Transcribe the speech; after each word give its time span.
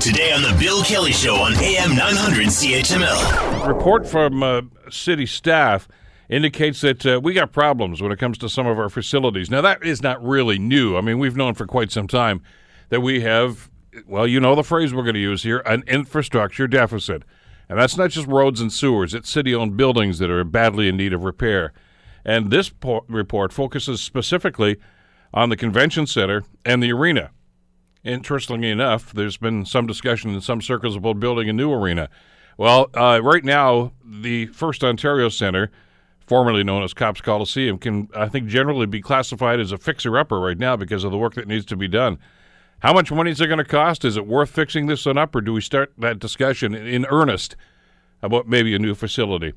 Today 0.00 0.32
on 0.32 0.40
The 0.40 0.56
Bill 0.58 0.82
Kelly 0.82 1.12
Show 1.12 1.34
on 1.34 1.52
AM 1.56 1.94
900 1.94 2.46
CHML. 2.46 3.68
report 3.68 4.06
from 4.08 4.42
uh, 4.42 4.62
city 4.88 5.26
staff 5.26 5.88
indicates 6.30 6.80
that 6.80 7.04
uh, 7.04 7.20
we 7.22 7.34
got 7.34 7.52
problems 7.52 8.00
when 8.00 8.10
it 8.10 8.18
comes 8.18 8.38
to 8.38 8.48
some 8.48 8.66
of 8.66 8.78
our 8.78 8.88
facilities. 8.88 9.50
Now, 9.50 9.60
that 9.60 9.84
is 9.84 10.02
not 10.02 10.24
really 10.24 10.58
new. 10.58 10.96
I 10.96 11.02
mean, 11.02 11.18
we've 11.18 11.36
known 11.36 11.52
for 11.52 11.66
quite 11.66 11.92
some 11.92 12.08
time 12.08 12.40
that 12.88 13.02
we 13.02 13.20
have, 13.20 13.68
well, 14.06 14.26
you 14.26 14.40
know 14.40 14.54
the 14.54 14.64
phrase 14.64 14.94
we're 14.94 15.02
going 15.02 15.16
to 15.16 15.20
use 15.20 15.42
here, 15.42 15.58
an 15.66 15.84
infrastructure 15.86 16.66
deficit. 16.66 17.22
And 17.68 17.78
that's 17.78 17.98
not 17.98 18.08
just 18.08 18.26
roads 18.26 18.62
and 18.62 18.72
sewers, 18.72 19.12
it's 19.12 19.28
city 19.28 19.54
owned 19.54 19.76
buildings 19.76 20.18
that 20.18 20.30
are 20.30 20.44
badly 20.44 20.88
in 20.88 20.96
need 20.96 21.12
of 21.12 21.24
repair. 21.24 21.74
And 22.24 22.50
this 22.50 22.70
po- 22.70 23.04
report 23.06 23.52
focuses 23.52 24.00
specifically 24.00 24.78
on 25.34 25.50
the 25.50 25.58
convention 25.58 26.06
center 26.06 26.44
and 26.64 26.82
the 26.82 26.90
arena. 26.90 27.32
Interestingly 28.04 28.70
enough, 28.70 29.12
there's 29.12 29.36
been 29.36 29.66
some 29.66 29.86
discussion 29.86 30.30
in 30.30 30.40
some 30.40 30.62
circles 30.62 30.96
about 30.96 31.20
building 31.20 31.48
a 31.48 31.52
new 31.52 31.70
arena. 31.70 32.08
Well, 32.56 32.88
uh, 32.94 33.20
right 33.22 33.44
now, 33.44 33.92
the 34.04 34.46
First 34.46 34.82
Ontario 34.82 35.28
Centre, 35.28 35.70
formerly 36.26 36.64
known 36.64 36.82
as 36.82 36.94
Copps 36.94 37.20
Coliseum, 37.20 37.78
can, 37.78 38.08
I 38.14 38.28
think, 38.28 38.48
generally 38.48 38.86
be 38.86 39.02
classified 39.02 39.60
as 39.60 39.72
a 39.72 39.78
fixer 39.78 40.18
upper 40.18 40.40
right 40.40 40.58
now 40.58 40.76
because 40.76 41.04
of 41.04 41.10
the 41.10 41.18
work 41.18 41.34
that 41.34 41.46
needs 41.48 41.66
to 41.66 41.76
be 41.76 41.88
done. 41.88 42.18
How 42.80 42.94
much 42.94 43.12
money 43.12 43.30
is 43.30 43.40
it 43.40 43.48
going 43.48 43.58
to 43.58 43.64
cost? 43.64 44.06
Is 44.06 44.16
it 44.16 44.26
worth 44.26 44.48
fixing 44.48 44.86
this 44.86 45.04
one 45.04 45.18
up, 45.18 45.34
or 45.34 45.42
do 45.42 45.52
we 45.52 45.60
start 45.60 45.92
that 45.98 46.18
discussion 46.18 46.74
in 46.74 47.04
earnest 47.06 47.54
about 48.22 48.48
maybe 48.48 48.74
a 48.74 48.78
new 48.78 48.94
facility? 48.94 49.52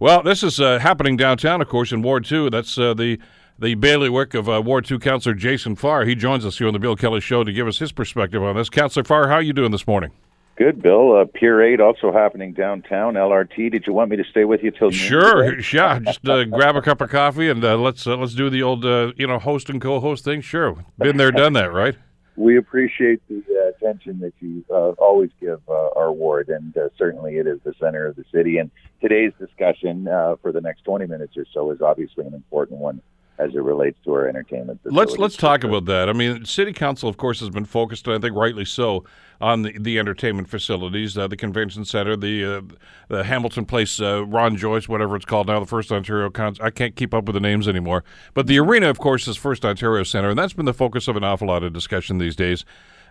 Well, 0.00 0.22
this 0.22 0.42
is 0.42 0.58
uh, 0.58 0.78
happening 0.78 1.18
downtown, 1.18 1.60
of 1.60 1.68
course, 1.68 1.92
in 1.92 2.00
Ward 2.00 2.24
2. 2.24 2.48
That's 2.48 2.78
uh, 2.78 2.94
the 2.94 3.18
the 3.58 3.74
bailiwick 3.74 4.34
of 4.34 4.48
uh, 4.48 4.60
Ward 4.62 4.84
2 4.84 4.98
Councillor 4.98 5.34
Jason 5.34 5.76
Farr. 5.76 6.04
He 6.04 6.14
joins 6.14 6.44
us 6.44 6.58
here 6.58 6.66
on 6.66 6.72
the 6.72 6.78
Bill 6.78 6.96
Kelly 6.96 7.20
Show 7.20 7.44
to 7.44 7.52
give 7.52 7.66
us 7.66 7.78
his 7.78 7.92
perspective 7.92 8.42
on 8.42 8.56
this. 8.56 8.68
Councillor 8.68 9.04
Farr, 9.04 9.28
how 9.28 9.34
are 9.34 9.42
you 9.42 9.52
doing 9.52 9.70
this 9.70 9.86
morning? 9.86 10.10
Good, 10.56 10.82
Bill. 10.82 11.16
Uh, 11.20 11.24
Pier 11.34 11.60
8 11.62 11.80
also 11.80 12.12
happening 12.12 12.52
downtown. 12.52 13.14
LRT. 13.14 13.72
Did 13.72 13.84
you 13.86 13.92
want 13.92 14.10
me 14.10 14.16
to 14.16 14.24
stay 14.30 14.44
with 14.44 14.62
you 14.62 14.70
till 14.70 14.90
Sure, 14.92 15.50
today? 15.50 15.66
yeah. 15.72 15.98
Just 15.98 16.28
uh, 16.28 16.44
grab 16.44 16.76
a 16.76 16.82
cup 16.82 17.00
of 17.00 17.10
coffee 17.10 17.50
and 17.50 17.64
uh, 17.64 17.76
let's 17.76 18.06
uh, 18.06 18.16
let's 18.16 18.34
do 18.34 18.48
the 18.50 18.62
old 18.62 18.84
uh, 18.84 19.12
you 19.16 19.26
know 19.26 19.40
host 19.40 19.68
and 19.68 19.80
co-host 19.80 20.24
thing. 20.24 20.40
Sure, 20.40 20.84
been 20.98 21.16
there, 21.16 21.32
done 21.32 21.54
that, 21.54 21.72
right? 21.72 21.96
We 22.36 22.58
appreciate 22.58 23.20
the 23.28 23.44
uh, 23.48 23.68
attention 23.68 24.18
that 24.18 24.32
you 24.40 24.64
uh, 24.68 24.90
always 24.98 25.30
give 25.40 25.60
uh, 25.68 25.90
our 25.94 26.10
ward, 26.10 26.48
and 26.48 26.76
uh, 26.76 26.88
certainly 26.98 27.36
it 27.36 27.46
is 27.46 27.60
the 27.62 27.74
center 27.78 28.08
of 28.08 28.16
the 28.16 28.24
city. 28.32 28.58
And 28.58 28.72
today's 29.00 29.30
discussion 29.38 30.08
uh, 30.08 30.34
for 30.42 30.50
the 30.50 30.60
next 30.60 30.82
20 30.82 31.06
minutes 31.06 31.36
or 31.36 31.46
so 31.54 31.70
is 31.70 31.80
obviously 31.80 32.26
an 32.26 32.34
important 32.34 32.80
one 32.80 33.00
as 33.38 33.54
it 33.54 33.62
relates 33.62 33.98
to 34.04 34.12
our 34.12 34.28
entertainment. 34.28 34.80
Let's 34.84 35.16
let's 35.18 35.36
talk 35.36 35.64
about 35.64 35.86
that. 35.86 36.08
I 36.08 36.12
mean, 36.12 36.44
City 36.44 36.72
Council, 36.72 37.08
of 37.08 37.16
course, 37.16 37.40
has 37.40 37.50
been 37.50 37.64
focused, 37.64 38.06
and 38.06 38.16
I 38.16 38.18
think 38.20 38.36
rightly 38.36 38.64
so, 38.64 39.04
on 39.40 39.62
the, 39.62 39.76
the 39.78 39.98
entertainment 39.98 40.48
facilities, 40.48 41.18
uh, 41.18 41.26
the 41.26 41.36
convention 41.36 41.84
center, 41.84 42.16
the 42.16 42.44
uh, 42.44 42.60
the 43.08 43.24
Hamilton 43.24 43.64
Place, 43.64 44.00
uh, 44.00 44.24
Ron 44.24 44.56
Joyce, 44.56 44.88
whatever 44.88 45.16
it's 45.16 45.24
called 45.24 45.48
now, 45.48 45.58
the 45.58 45.66
First 45.66 45.90
Ontario. 45.90 46.30
Con- 46.30 46.56
I 46.60 46.70
can't 46.70 46.94
keep 46.94 47.12
up 47.12 47.24
with 47.24 47.34
the 47.34 47.40
names 47.40 47.66
anymore. 47.66 48.04
But 48.34 48.46
the 48.46 48.58
arena, 48.58 48.88
of 48.88 48.98
course, 48.98 49.26
is 49.26 49.36
First 49.36 49.64
Ontario 49.64 50.04
Center, 50.04 50.30
and 50.30 50.38
that's 50.38 50.52
been 50.52 50.66
the 50.66 50.74
focus 50.74 51.08
of 51.08 51.16
an 51.16 51.24
awful 51.24 51.48
lot 51.48 51.64
of 51.64 51.72
discussion 51.72 52.18
these 52.18 52.36
days. 52.36 52.64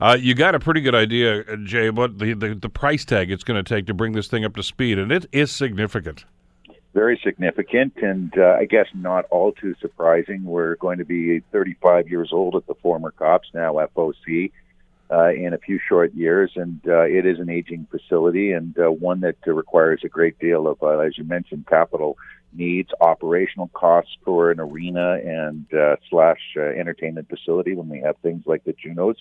Uh, 0.00 0.16
you 0.18 0.34
got 0.34 0.54
a 0.54 0.58
pretty 0.58 0.80
good 0.80 0.94
idea, 0.94 1.40
uh, 1.40 1.56
Jay, 1.56 1.86
about 1.86 2.18
the, 2.18 2.32
the, 2.32 2.54
the 2.54 2.70
price 2.70 3.04
tag 3.04 3.30
it's 3.30 3.44
going 3.44 3.62
to 3.62 3.68
take 3.68 3.86
to 3.86 3.92
bring 3.92 4.12
this 4.12 4.28
thing 4.28 4.46
up 4.46 4.54
to 4.56 4.62
speed, 4.62 4.98
and 4.98 5.12
it 5.12 5.26
is 5.30 5.50
significant. 5.50 6.24
Very 6.92 7.20
significant 7.22 7.94
and 8.02 8.32
uh, 8.36 8.56
I 8.58 8.64
guess 8.64 8.86
not 8.94 9.24
all 9.30 9.52
too 9.52 9.76
surprising. 9.80 10.42
We're 10.42 10.74
going 10.74 10.98
to 10.98 11.04
be 11.04 11.38
35 11.52 12.08
years 12.08 12.30
old 12.32 12.56
at 12.56 12.66
the 12.66 12.74
former 12.74 13.12
Copps, 13.12 13.48
now 13.54 13.74
FOC, 13.74 14.50
uh, 15.08 15.28
in 15.28 15.54
a 15.54 15.58
few 15.58 15.78
short 15.88 16.12
years. 16.14 16.50
And 16.56 16.80
uh, 16.88 17.02
it 17.02 17.26
is 17.26 17.38
an 17.38 17.48
aging 17.48 17.86
facility 17.92 18.50
and 18.52 18.76
uh, 18.76 18.90
one 18.90 19.20
that 19.20 19.36
requires 19.46 20.00
a 20.04 20.08
great 20.08 20.36
deal 20.40 20.66
of, 20.66 20.82
uh, 20.82 20.98
as 20.98 21.16
you 21.16 21.22
mentioned, 21.22 21.68
capital 21.68 22.18
needs, 22.52 22.90
operational 23.00 23.68
costs 23.68 24.16
for 24.24 24.50
an 24.50 24.58
arena 24.58 25.12
and 25.24 25.72
uh, 25.72 25.94
slash 26.08 26.40
entertainment 26.56 27.28
facility 27.28 27.76
when 27.76 27.88
we 27.88 28.00
have 28.00 28.16
things 28.18 28.42
like 28.46 28.64
the 28.64 28.72
Junos. 28.72 29.16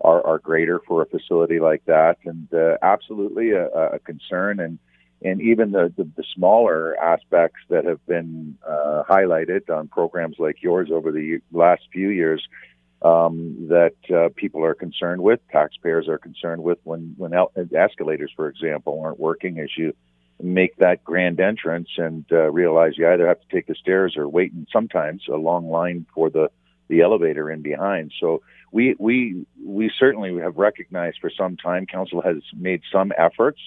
Are, 0.00 0.26
are 0.26 0.38
greater 0.40 0.80
for 0.80 1.02
a 1.02 1.06
facility 1.06 1.60
like 1.60 1.84
that, 1.84 2.16
and 2.24 2.48
absolutely 2.82 3.52
a, 3.52 3.68
a 3.68 3.98
concern. 4.00 4.58
And 4.58 4.80
and 5.24 5.40
even 5.40 5.72
the, 5.72 5.92
the, 5.96 6.04
the 6.16 6.24
smaller 6.34 6.96
aspects 6.96 7.60
that 7.68 7.84
have 7.84 8.04
been 8.06 8.58
uh, 8.66 9.02
highlighted 9.08 9.70
on 9.70 9.88
programs 9.88 10.36
like 10.38 10.62
yours 10.62 10.90
over 10.92 11.12
the 11.12 11.40
last 11.52 11.82
few 11.92 12.08
years 12.08 12.46
um, 13.02 13.68
that 13.68 13.94
uh, 14.14 14.28
people 14.36 14.64
are 14.64 14.74
concerned 14.74 15.22
with, 15.22 15.40
taxpayers 15.50 16.08
are 16.08 16.18
concerned 16.18 16.62
with 16.62 16.78
when 16.84 17.14
when 17.18 17.32
escalators, 17.74 18.32
for 18.36 18.48
example, 18.48 19.00
aren't 19.02 19.18
working 19.18 19.58
as 19.58 19.70
you 19.76 19.92
make 20.40 20.76
that 20.76 21.04
grand 21.04 21.40
entrance 21.40 21.88
and 21.98 22.24
uh, 22.32 22.50
realize 22.50 22.96
you 22.96 23.08
either 23.08 23.26
have 23.26 23.40
to 23.40 23.48
take 23.54 23.66
the 23.66 23.74
stairs 23.74 24.16
or 24.16 24.28
wait 24.28 24.52
in 24.52 24.66
sometimes 24.72 25.22
a 25.28 25.36
long 25.36 25.68
line 25.68 26.06
for 26.14 26.30
the 26.30 26.50
the 26.88 27.00
elevator 27.00 27.50
in 27.50 27.62
behind. 27.62 28.12
So 28.20 28.42
we 28.70 28.94
we 28.98 29.46
we 29.64 29.90
certainly 29.98 30.40
have 30.40 30.56
recognized 30.56 31.18
for 31.20 31.30
some 31.30 31.56
time 31.56 31.86
council 31.86 32.22
has 32.22 32.42
made 32.54 32.82
some 32.92 33.12
efforts 33.16 33.60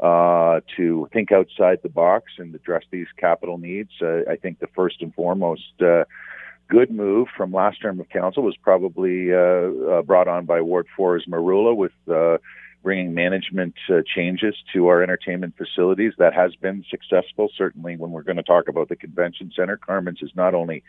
uh, 0.00 0.60
to 0.76 1.08
think 1.12 1.32
outside 1.32 1.80
the 1.82 1.88
box 1.88 2.32
and 2.38 2.54
address 2.54 2.84
these 2.90 3.06
capital 3.16 3.58
needs. 3.58 3.90
Uh, 4.00 4.20
I 4.30 4.36
think 4.36 4.58
the 4.58 4.66
first 4.68 5.00
and 5.00 5.14
foremost 5.14 5.80
uh, 5.80 6.04
good 6.68 6.90
move 6.90 7.28
from 7.36 7.52
last 7.52 7.80
term 7.80 8.00
of 8.00 8.08
council 8.08 8.42
was 8.42 8.56
probably 8.56 9.32
uh, 9.32 9.36
uh, 9.38 10.02
brought 10.02 10.28
on 10.28 10.44
by 10.44 10.60
Ward 10.60 10.86
4's 10.98 11.26
Merulla 11.26 11.74
with 11.74 11.92
uh, 12.10 12.38
bringing 12.82 13.14
management 13.14 13.74
uh, 13.90 14.02
changes 14.14 14.54
to 14.72 14.86
our 14.88 15.02
entertainment 15.02 15.54
facilities. 15.56 16.12
That 16.18 16.34
has 16.34 16.54
been 16.56 16.84
successful. 16.90 17.48
Certainly, 17.56 17.96
when 17.96 18.10
we're 18.10 18.22
going 18.22 18.36
to 18.36 18.42
talk 18.42 18.68
about 18.68 18.88
the 18.88 18.96
convention 18.96 19.52
center, 19.56 19.76
Carmen's 19.76 20.20
has 20.20 20.30
not 20.34 20.54
only 20.54 20.82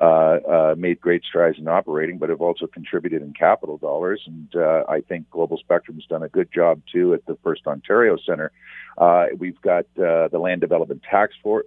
uh, 0.00 0.04
uh, 0.04 0.74
made 0.78 1.00
great 1.00 1.24
strides 1.24 1.58
in 1.58 1.68
operating, 1.68 2.18
but 2.18 2.30
have 2.30 2.40
also 2.40 2.66
contributed 2.66 3.22
in 3.22 3.32
capital 3.32 3.78
dollars. 3.78 4.22
And 4.26 4.54
uh, 4.54 4.84
I 4.88 5.00
think 5.00 5.28
Global 5.30 5.58
Spectrum 5.58 5.96
has 5.96 6.06
done 6.06 6.22
a 6.22 6.28
good 6.28 6.48
job 6.52 6.82
too 6.92 7.14
at 7.14 7.26
the 7.26 7.36
First 7.42 7.66
Ontario 7.66 8.16
Center. 8.24 8.52
Uh, 8.96 9.26
we've 9.36 9.60
got 9.60 9.86
uh, 9.98 10.28
the 10.28 10.38
Land 10.38 10.60
Development 10.60 11.02
Tax 11.08 11.34
for, 11.42 11.64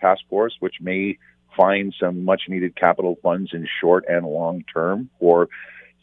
Task 0.00 0.22
Force, 0.28 0.56
which 0.60 0.76
may 0.80 1.18
find 1.56 1.94
some 1.98 2.24
much 2.24 2.42
needed 2.48 2.76
capital 2.76 3.18
funds 3.22 3.50
in 3.52 3.66
short 3.80 4.04
and 4.08 4.26
long 4.26 4.64
term 4.72 5.10
for 5.18 5.48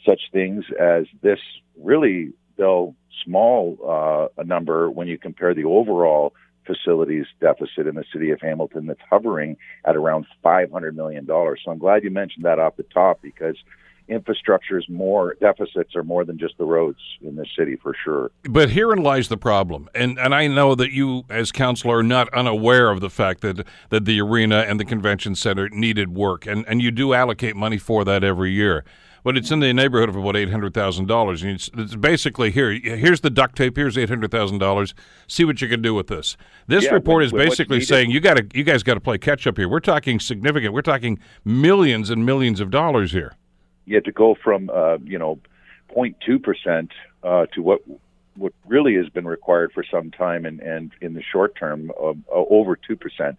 such 0.05 0.21
things 0.31 0.65
as 0.79 1.05
this 1.21 1.39
really, 1.77 2.33
though 2.57 2.95
small 3.23 4.29
uh, 4.37 4.43
number 4.43 4.89
when 4.89 5.07
you 5.07 5.17
compare 5.17 5.53
the 5.53 5.65
overall 5.65 6.33
facilities 6.65 7.25
deficit 7.41 7.87
in 7.87 7.95
the 7.95 8.03
city 8.13 8.29
of 8.31 8.39
Hamilton 8.41 8.85
that's 8.85 9.01
hovering 9.09 9.57
at 9.85 9.95
around 9.95 10.25
$500 10.43 10.93
million. 10.93 11.25
So 11.25 11.71
I'm 11.71 11.79
glad 11.79 12.03
you 12.03 12.11
mentioned 12.11 12.45
that 12.45 12.59
off 12.59 12.75
the 12.77 12.83
top 12.83 13.21
because 13.21 13.55
infrastructure 14.09 14.77
is 14.77 14.85
more 14.89 15.35
deficits 15.39 15.95
are 15.95 16.03
more 16.03 16.25
than 16.25 16.37
just 16.37 16.57
the 16.57 16.65
roads 16.65 16.99
in 17.21 17.35
this 17.35 17.47
city 17.57 17.75
for 17.75 17.95
sure. 18.03 18.31
But 18.43 18.71
herein 18.71 19.03
lies 19.03 19.29
the 19.29 19.37
problem, 19.37 19.87
and 19.93 20.19
and 20.19 20.33
I 20.33 20.47
know 20.47 20.75
that 20.75 20.91
you, 20.91 21.23
as 21.29 21.51
councillor, 21.51 21.97
are 21.97 22.03
not 22.03 22.33
unaware 22.33 22.89
of 22.89 23.01
the 23.01 23.09
fact 23.09 23.41
that 23.41 23.65
that 23.89 24.05
the 24.05 24.19
arena 24.19 24.65
and 24.67 24.79
the 24.79 24.85
convention 24.85 25.35
center 25.35 25.69
needed 25.69 26.09
work, 26.15 26.45
and 26.45 26.65
and 26.67 26.81
you 26.81 26.91
do 26.91 27.13
allocate 27.13 27.55
money 27.55 27.77
for 27.77 28.03
that 28.03 28.23
every 28.23 28.51
year. 28.51 28.83
But 29.23 29.37
it's 29.37 29.51
in 29.51 29.59
the 29.59 29.73
neighborhood 29.73 30.09
of 30.09 30.15
about 30.15 30.35
eight 30.35 30.49
hundred 30.49 30.73
thousand 30.73 31.07
dollars, 31.07 31.43
and 31.43 31.51
it's, 31.51 31.69
it's 31.75 31.95
basically 31.95 32.51
here. 32.51 32.71
Here's 32.71 33.21
the 33.21 33.29
duct 33.29 33.55
tape. 33.55 33.75
Here's 33.75 33.97
eight 33.97 34.09
hundred 34.09 34.31
thousand 34.31 34.59
dollars. 34.59 34.93
See 35.27 35.43
what 35.45 35.61
you 35.61 35.67
can 35.67 35.81
do 35.81 35.93
with 35.93 36.07
this. 36.07 36.37
This 36.67 36.85
Yeah, 36.85 36.93
report 36.93 37.19
with- 37.21 37.27
is 37.27 37.33
with 37.33 37.43
basically 37.45 37.81
saying 37.81 38.11
you 38.11 38.19
got 38.19 38.37
to, 38.37 38.45
you 38.53 38.63
guys 38.63 38.81
got 38.83 38.93
to 38.95 38.99
play 39.01 39.17
catch 39.17 39.45
up 39.47 39.57
here. 39.57 39.67
We're 39.67 39.79
talking 39.81 40.19
significant. 40.19 40.73
We're 40.73 40.81
talking 40.81 41.19
millions 41.43 42.09
and 42.09 42.25
millions 42.25 42.59
of 42.59 42.71
dollars 42.71 43.11
here. 43.11 43.33
you 43.85 43.95
had 43.95 44.05
to 44.05 44.11
go 44.11 44.35
from 44.35 44.69
uh, 44.73 44.97
you 45.03 45.19
know 45.19 45.39
0.2 45.95 46.41
percent 46.41 46.91
uh, 47.23 47.45
to 47.53 47.61
what 47.61 47.81
what 48.35 48.53
really 48.67 48.95
has 48.95 49.09
been 49.09 49.25
required 49.27 49.73
for 49.73 49.83
some 49.83 50.11
time, 50.11 50.45
and, 50.45 50.61
and 50.61 50.93
in 51.01 51.13
the 51.13 51.21
short 51.21 51.57
term, 51.57 51.91
uh, 52.01 52.11
uh, 52.11 52.13
over 52.31 52.77
two 52.77 52.95
percent 52.95 53.37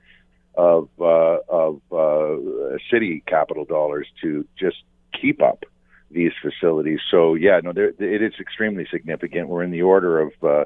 of 0.56 0.88
uh, 1.00 1.38
of 1.48 1.80
uh, 1.90 2.76
city 2.90 3.22
capital 3.26 3.64
dollars 3.64 4.06
to 4.20 4.44
just 4.58 4.76
keep 5.18 5.42
up 5.42 5.64
these 6.10 6.32
facilities. 6.42 7.00
So 7.10 7.34
yeah, 7.34 7.60
no, 7.62 7.70
it 7.70 8.00
is 8.00 8.34
extremely 8.40 8.86
significant. 8.90 9.48
We're 9.48 9.62
in 9.62 9.70
the 9.70 9.82
order 9.82 10.20
of. 10.20 10.32
Uh, 10.42 10.64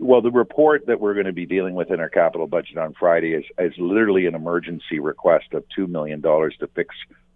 well, 0.00 0.22
the 0.22 0.30
report 0.30 0.86
that 0.86 1.00
we're 1.00 1.14
going 1.14 1.26
to 1.26 1.32
be 1.32 1.46
dealing 1.46 1.74
with 1.74 1.90
in 1.90 1.98
our 1.98 2.08
capital 2.08 2.46
budget 2.46 2.78
on 2.78 2.94
Friday 2.94 3.32
is, 3.32 3.44
is 3.58 3.72
literally 3.78 4.26
an 4.26 4.36
emergency 4.36 5.00
request 5.00 5.52
of 5.52 5.64
$2 5.76 5.88
million 5.88 6.22
to 6.22 6.68
fix 6.72 6.94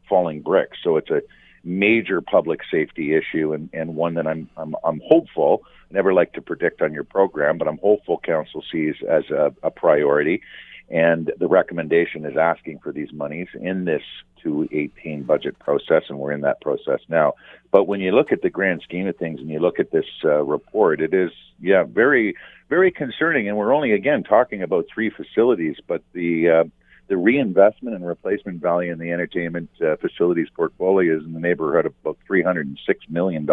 falling 0.09 0.43
bricks. 0.43 0.79
So 0.85 0.97
it's 0.97 1.11
a 1.11 1.23
major 1.65 2.21
public 2.21 2.61
safety 2.71 3.15
issue 3.15 3.53
and, 3.53 3.69
and 3.73 3.97
one 3.97 4.15
that 4.15 4.27
I'm, 4.27 4.49
I'm, 4.56 4.77
I'm 4.85 5.00
hopeful, 5.05 5.62
never 5.91 6.12
like 6.12 6.35
to 6.35 6.43
predict 6.43 6.83
on 6.83 6.93
your 6.93 7.05
program, 7.05 7.59
but 7.59 7.69
I'm 7.69 7.79
hopeful 7.79 8.19
council 8.19 8.62
sees 8.71 8.95
as 9.09 9.25
a, 9.31 9.53
a 9.62 9.71
priority. 9.71 10.43
And 10.90 11.32
the 11.38 11.49
recommendation 11.49 12.25
is 12.25 12.37
asking 12.37 12.81
for 12.81 12.93
these 12.93 13.12
monies 13.12 13.49
in 13.55 13.84
this 13.84 14.02
218 14.43 15.23
budget 15.23 15.58
process, 15.58 16.02
and 16.08 16.19
we're 16.19 16.32
in 16.32 16.43
that 16.43 16.61
process 16.61 17.00
now. 17.08 17.34
But 17.70 17.84
when 17.84 18.00
you 18.00 18.12
look 18.12 18.32
at 18.32 18.43
the 18.43 18.50
grand 18.50 18.82
scheme 18.82 19.06
of 19.06 19.17
things 19.17 19.40
and 19.40 19.49
you 19.49 19.61
look 19.61 19.79
at 19.79 19.90
this 19.90 20.06
uh, 20.25 20.43
report, 20.43 21.00
it 21.00 21.14
is, 21.14 21.31
yeah, 21.61 21.84
very, 21.84 22.34
very 22.69 22.90
concerning. 22.90 23.49
And 23.49 23.56
we're 23.56 23.73
only, 23.73 23.93
again, 23.93 24.23
talking 24.25 24.62
about 24.62 24.87
three 24.93 25.11
facilities, 25.11 25.76
but 25.87 26.02
the, 26.12 26.49
uh, 26.49 26.64
the 27.08 27.17
reinvestment 27.17 27.96
and 27.96 28.06
replacement 28.06 28.61
value 28.61 28.93
in 28.93 28.99
the 28.99 29.12
entertainment 29.12 29.70
uh, 29.81 29.96
facilities 29.96 30.49
portfolio 30.55 31.17
is 31.17 31.25
in 31.25 31.32
the 31.32 31.40
neighborhood 31.40 31.87
of 31.87 31.94
about 32.02 32.19
$306 32.28 32.76
million. 33.08 33.49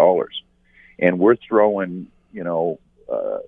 And 1.00 1.20
we're 1.20 1.36
throwing, 1.36 2.08
you 2.34 2.44
know, 2.44 2.80
uh, 3.12 3.40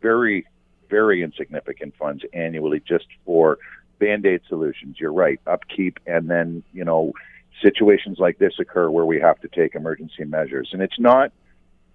very 0.00 0.46
very 0.94 1.24
insignificant 1.24 1.92
funds 1.98 2.22
annually 2.32 2.80
just 2.86 3.06
for 3.24 3.58
band-aid 3.98 4.42
solutions. 4.48 4.96
You're 5.00 5.12
right, 5.12 5.40
upkeep, 5.44 5.98
and 6.06 6.30
then 6.30 6.62
you 6.72 6.84
know 6.84 7.12
situations 7.60 8.18
like 8.20 8.38
this 8.38 8.54
occur 8.60 8.88
where 8.90 9.04
we 9.04 9.18
have 9.20 9.40
to 9.40 9.48
take 9.48 9.74
emergency 9.74 10.24
measures, 10.24 10.68
and 10.72 10.80
it's 10.80 11.00
not 11.00 11.32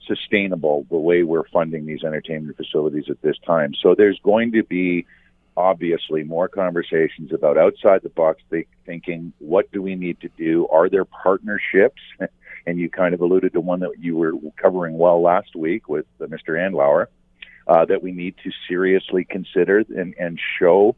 sustainable 0.05 0.85
the 0.89 0.97
way 0.97 1.23
we're 1.23 1.47
funding 1.47 1.85
these 1.85 2.03
entertainment 2.03 2.57
facilities 2.57 3.05
at 3.09 3.21
this 3.21 3.37
time. 3.45 3.71
So 3.81 3.95
there's 3.95 4.19
going 4.21 4.51
to 4.53 4.63
be 4.63 5.05
obviously 5.55 6.23
more 6.23 6.49
conversations 6.49 7.31
about 7.31 7.57
outside 7.57 8.01
the 8.01 8.09
box 8.09 8.41
thinking 8.85 9.31
what 9.39 9.71
do 9.71 9.81
we 9.81 9.95
need 9.95 10.19
to 10.21 10.29
do 10.37 10.67
are 10.69 10.87
there 10.89 11.03
partnerships 11.03 12.01
and 12.65 12.79
you 12.79 12.89
kind 12.89 13.13
of 13.13 13.19
alluded 13.19 13.51
to 13.51 13.59
one 13.59 13.81
that 13.81 13.91
you 13.99 14.15
were 14.15 14.33
covering 14.55 14.97
well 14.97 15.21
last 15.21 15.53
week 15.55 15.89
with 15.89 16.05
Mr. 16.21 16.51
Andlauer 16.63 17.07
uh, 17.69 17.85
that 17.85 18.01
we 18.01 18.11
need 18.11 18.35
to 18.43 18.51
seriously 18.67 19.23
consider 19.23 19.85
and, 19.95 20.15
and 20.19 20.39
show 20.59 20.95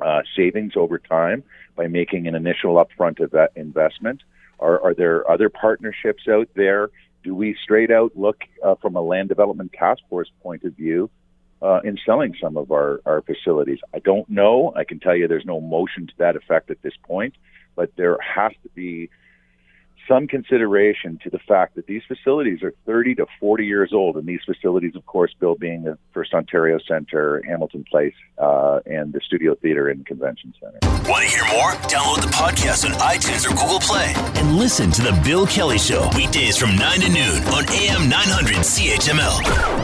uh, 0.00 0.20
savings 0.36 0.74
over 0.76 0.98
time 0.98 1.42
by 1.76 1.86
making 1.86 2.28
an 2.28 2.34
initial 2.34 2.74
upfront 2.74 3.18
investment? 3.56 4.22
Are, 4.60 4.80
are 4.82 4.94
there 4.94 5.28
other 5.28 5.48
partnerships 5.48 6.28
out 6.28 6.48
there? 6.54 6.90
Do 7.22 7.34
we 7.34 7.56
straight 7.62 7.90
out 7.90 8.12
look 8.14 8.42
uh, 8.62 8.74
from 8.82 8.96
a 8.96 9.00
land 9.00 9.30
development 9.30 9.72
task 9.72 10.02
force 10.10 10.30
point 10.42 10.64
of 10.64 10.74
view 10.74 11.08
uh, 11.62 11.80
in 11.82 11.98
selling 12.04 12.34
some 12.38 12.58
of 12.58 12.70
our, 12.70 13.00
our 13.06 13.22
facilities? 13.22 13.78
I 13.94 14.00
don't 14.00 14.28
know. 14.28 14.74
I 14.76 14.84
can 14.84 15.00
tell 15.00 15.16
you 15.16 15.26
there's 15.26 15.46
no 15.46 15.60
motion 15.60 16.06
to 16.06 16.12
that 16.18 16.36
effect 16.36 16.70
at 16.70 16.82
this 16.82 16.94
point, 17.02 17.34
but 17.76 17.90
there 17.96 18.18
has 18.20 18.52
to 18.62 18.68
be 18.74 19.08
some 20.08 20.26
consideration 20.26 21.18
to 21.22 21.30
the 21.30 21.38
fact 21.38 21.74
that 21.76 21.86
these 21.86 22.02
facilities 22.06 22.62
are 22.62 22.72
30 22.86 23.16
to 23.16 23.26
40 23.40 23.66
years 23.66 23.92
old, 23.92 24.16
and 24.16 24.26
these 24.26 24.40
facilities, 24.44 24.94
of 24.96 25.06
course, 25.06 25.34
Bill 25.38 25.54
being 25.54 25.84
the 25.84 25.98
First 26.12 26.34
Ontario 26.34 26.78
Centre, 26.86 27.42
Hamilton 27.46 27.84
Place, 27.90 28.14
uh, 28.38 28.80
and 28.86 29.12
the 29.12 29.20
Studio 29.24 29.54
Theatre 29.54 29.88
and 29.88 30.04
Convention 30.06 30.54
Centre. 30.60 30.78
Want 31.08 31.24
to 31.24 31.30
hear 31.30 31.44
more? 31.52 31.72
Download 31.88 32.22
the 32.22 32.32
podcast 32.32 32.84
on 32.84 32.92
iTunes 33.00 33.46
or 33.46 33.54
Google 33.54 33.80
Play 33.80 34.12
and 34.40 34.56
listen 34.56 34.90
to 34.92 35.02
The 35.02 35.20
Bill 35.24 35.46
Kelly 35.46 35.78
Show 35.78 36.08
weekdays 36.16 36.56
from 36.56 36.76
9 36.76 37.00
to 37.00 37.08
noon 37.08 37.42
on 37.44 37.64
AM 37.68 38.08
900 38.08 38.56
CHML. 38.56 39.83